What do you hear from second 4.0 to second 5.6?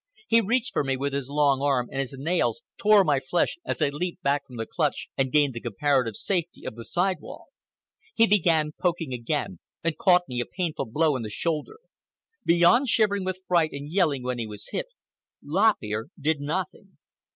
back from the clutch and gained